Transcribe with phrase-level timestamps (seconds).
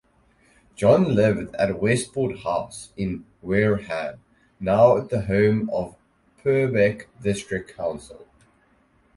[0.75, 4.19] John lived at Westport House in Wareham,
[4.59, 5.95] now the home of
[6.41, 8.25] Purbeck District Council.